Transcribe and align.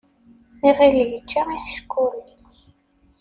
Iɣil 0.69 0.97
yečča 1.09 1.41
iḥeckulen. 1.57 2.29